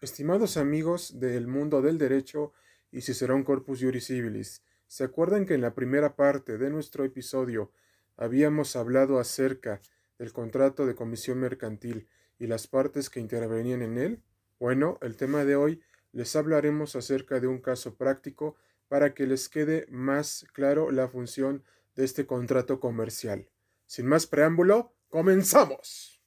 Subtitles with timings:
[0.00, 2.52] Estimados amigos del mundo del derecho
[2.92, 3.00] y
[3.32, 7.72] un Corpus Juris Civilis, ¿se acuerdan que en la primera parte de nuestro episodio
[8.16, 9.82] habíamos hablado acerca
[10.16, 12.06] del contrato de comisión mercantil
[12.38, 14.22] y las partes que intervenían en él?
[14.60, 18.56] Bueno, el tema de hoy les hablaremos acerca de un caso práctico
[18.86, 21.64] para que les quede más claro la función
[21.96, 23.48] de este contrato comercial.
[23.86, 26.17] Sin más preámbulo, comenzamos.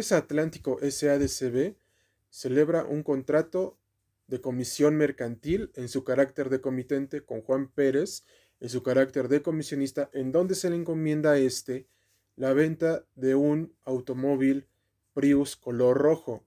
[0.00, 1.76] Empresa Atlántico SADCB
[2.30, 3.76] celebra un contrato
[4.28, 8.24] de comisión mercantil en su carácter de comitente con Juan Pérez
[8.60, 11.86] en su carácter de comisionista, en donde se le encomienda a este
[12.36, 14.68] la venta de un automóvil
[15.12, 16.46] Prius color rojo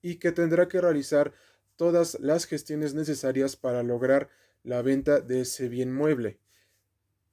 [0.00, 1.34] y que tendrá que realizar
[1.76, 4.30] todas las gestiones necesarias para lograr
[4.62, 6.38] la venta de ese bien mueble.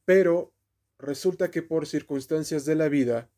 [0.04, 0.52] Pero
[1.00, 3.30] resulta que por circunstancias de la vida,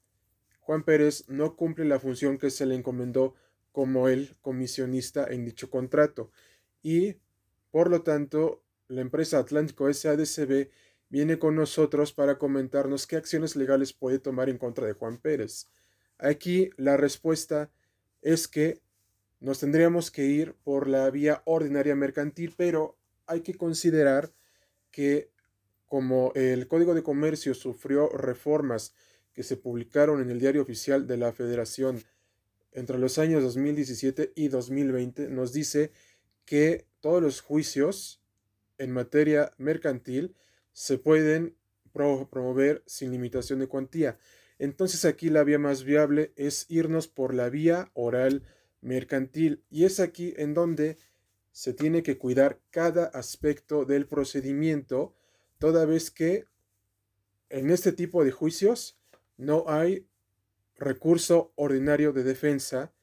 [0.65, 3.35] Juan Pérez no cumple la función que se le encomendó
[3.71, 6.31] como el comisionista en dicho contrato
[6.81, 7.17] y,
[7.69, 10.71] por lo tanto, la empresa Atlántico SADCB
[11.09, 15.67] viene con nosotros para comentarnos qué acciones legales puede tomar en contra de Juan Pérez.
[16.17, 17.69] Aquí la respuesta
[18.23, 18.81] es que
[19.39, 24.33] nos tendríamos que ir por la vía ordinaria mercantil, pero hay que considerar
[24.89, 25.29] que
[25.85, 28.95] como el Código de Comercio sufrió reformas
[29.35, 32.01] que se publicaron en el Diario Oficial de la Federación
[32.71, 35.91] entre los años 2017 y 2020, nos dice
[36.45, 38.21] que todos los juicios
[38.77, 40.35] en materia mercantil
[40.73, 41.55] se pueden
[41.93, 44.17] promover sin limitación de cuantía.
[44.57, 48.43] Entonces aquí la vía más viable es irnos por la vía oral
[48.81, 50.97] mercantil y es aquí en donde
[51.51, 55.13] se tiene que cuidar cada aspecto del procedimiento,
[55.57, 56.45] toda vez que
[57.49, 58.97] en este tipo de juicios
[59.37, 60.07] no hay
[60.77, 62.93] recurso ordinario de defensa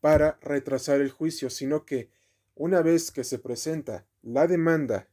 [0.00, 2.10] para retrasar el juicio, sino que
[2.54, 5.08] una vez que se presenta la demanda,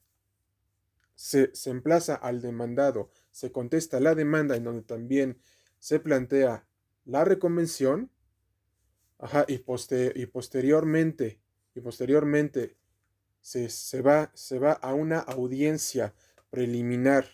[1.15, 5.39] se, emplaza al demandado, se contesta la demanda en donde también
[5.79, 6.67] se plantea
[7.05, 8.11] la reconvención,
[9.47, 11.39] y, y posteriormente,
[11.75, 12.75] y posteriormente
[13.39, 16.15] se, se, va, se va a una audiencia
[16.49, 17.27] preliminar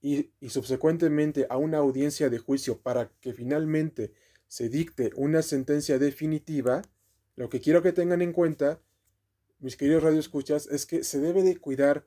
[0.00, 4.12] y, subsecuentemente a una audiencia de juicio para que finalmente
[4.46, 6.82] se dicte una sentencia definitiva,
[7.36, 8.80] lo que quiero que tengan en cuenta,
[9.58, 12.06] mis queridos radioescuchas, es que se debe de cuidar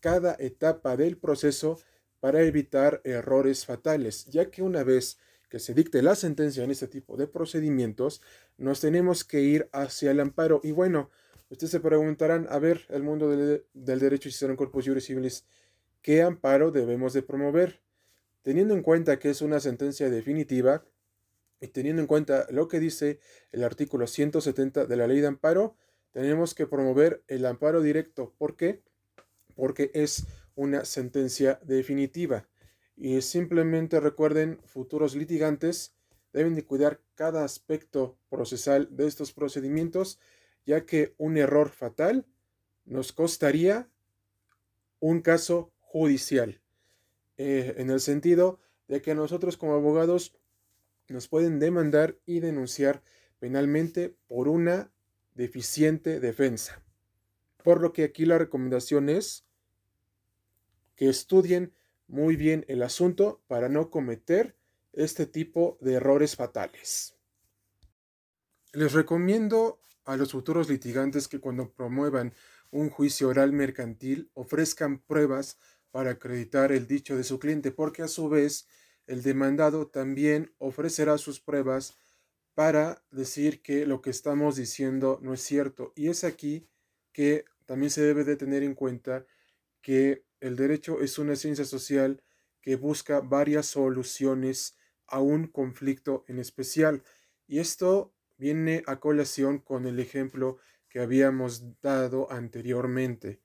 [0.00, 1.78] cada etapa del proceso
[2.20, 6.88] para evitar errores fatales, ya que una vez que se dicte la sentencia en este
[6.88, 8.22] tipo de procedimientos,
[8.56, 10.60] nos tenemos que ir hacia el amparo.
[10.64, 11.10] Y bueno,
[11.50, 15.44] ustedes se preguntarán, a ver, el mundo del, derecho y en corpus juris civilis,
[16.02, 17.80] ¿Qué amparo debemos de promover?
[18.42, 20.84] Teniendo en cuenta que es una sentencia definitiva
[21.60, 23.20] y teniendo en cuenta lo que dice
[23.52, 25.76] el artículo 170 de la ley de amparo,
[26.10, 28.34] tenemos que promover el amparo directo.
[28.36, 28.82] ¿Por qué?
[29.54, 30.26] Porque es
[30.56, 32.48] una sentencia definitiva.
[32.96, 35.94] Y simplemente recuerden, futuros litigantes
[36.32, 40.18] deben de cuidar cada aspecto procesal de estos procedimientos,
[40.66, 42.26] ya que un error fatal
[42.84, 43.88] nos costaría
[44.98, 46.62] un caso judicial,
[47.36, 48.58] eh, en el sentido
[48.88, 50.34] de que nosotros como abogados
[51.08, 53.02] nos pueden demandar y denunciar
[53.38, 54.90] penalmente por una
[55.34, 56.82] deficiente defensa.
[57.62, 59.44] Por lo que aquí la recomendación es
[60.96, 61.74] que estudien
[62.08, 64.56] muy bien el asunto para no cometer
[64.94, 67.16] este tipo de errores fatales.
[68.72, 72.32] Les recomiendo a los futuros litigantes que cuando promuevan
[72.70, 75.58] un juicio oral mercantil ofrezcan pruebas
[75.92, 78.66] para acreditar el dicho de su cliente, porque a su vez
[79.06, 81.94] el demandado también ofrecerá sus pruebas
[82.54, 85.92] para decir que lo que estamos diciendo no es cierto.
[85.94, 86.66] Y es aquí
[87.12, 89.26] que también se debe de tener en cuenta
[89.80, 92.22] que el derecho es una ciencia social
[92.60, 97.02] que busca varias soluciones a un conflicto en especial.
[97.46, 100.58] Y esto viene a colación con el ejemplo
[100.88, 103.40] que habíamos dado anteriormente,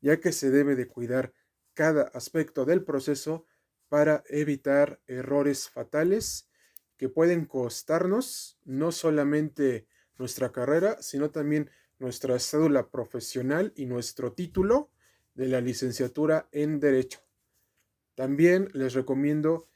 [0.00, 1.32] ya que se debe de cuidar
[1.76, 3.46] cada aspecto del proceso
[3.88, 6.48] para evitar errores fatales
[6.96, 9.86] que pueden costarnos no solamente
[10.18, 14.90] nuestra carrera, sino también nuestra cédula profesional y nuestro título
[15.34, 17.20] de la licenciatura en Derecho.
[18.14, 19.68] También les recomiendo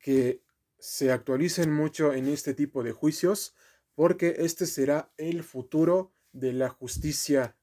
[0.00, 0.42] que
[0.80, 3.54] se actualicen mucho en este tipo de juicios
[3.94, 7.56] porque este será el futuro de la justicia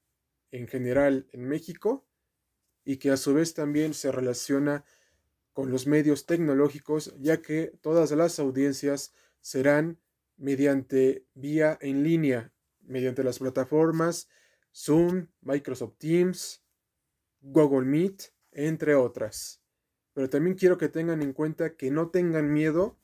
[0.50, 2.06] en general en México
[2.84, 4.84] y que a su vez también se relaciona
[5.52, 9.98] con los medios tecnológicos, ya que todas las audiencias serán
[10.36, 14.28] mediante vía en línea, mediante las plataformas
[14.74, 16.62] Zoom, Microsoft Teams,
[17.40, 19.60] Google Meet, entre otras.
[20.14, 22.98] Pero también quiero que tengan en cuenta que no tengan miedo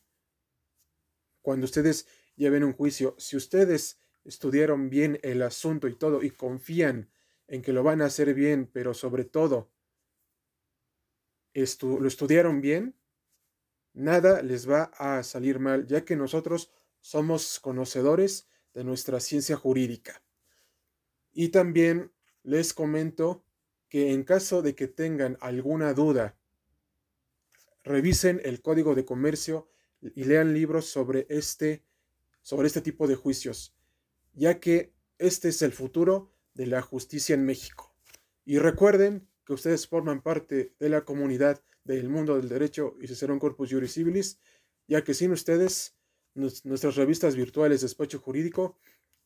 [1.43, 3.15] cuando ustedes lleven un juicio.
[3.19, 7.11] Si ustedes estudiaron bien el asunto y todo y confían
[7.49, 9.71] en que lo van a hacer bien, pero sobre todo
[11.83, 12.95] lo estudiaron bien,
[13.93, 20.23] nada les va a salir mal, ya que nosotros somos conocedores de nuestra ciencia jurídica.
[21.33, 22.13] Y también
[22.45, 23.45] les comento
[23.89, 26.37] que en caso de que tengan alguna duda,
[27.83, 29.69] revisen el código de comercio
[30.01, 31.83] y lean libros sobre este,
[32.43, 33.75] sobre este tipo de juicios,
[34.35, 37.95] ya que este es el futuro de la justicia en México.
[38.45, 43.39] Y recuerden que ustedes forman parte de la comunidad del mundo del derecho y un
[43.39, 44.41] Corpus Juris Civilis,
[44.89, 45.95] ya que sin ustedes
[46.35, 48.77] nuestras revistas virtuales de despacho jurídico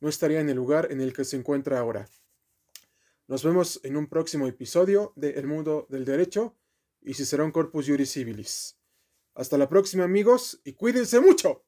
[0.00, 2.06] no estarían en el lugar en el que se encuentra ahora.
[3.28, 6.54] Nos vemos en un próximo episodio de El Mundo del Derecho
[7.00, 8.76] y un Corpus Juris Civilis.
[9.34, 11.64] Hasta la próxima amigos y cuídense mucho.